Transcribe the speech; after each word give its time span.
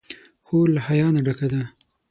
خور 0.45 0.67
له 0.75 0.81
حیا 0.87 1.07
نه 1.15 1.21
ډکه 1.25 1.47
ده. 1.53 1.61